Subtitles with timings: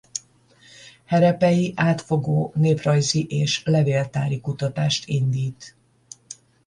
[1.05, 5.75] Herepei átfogó néprajzi és levéltári kutatást indít.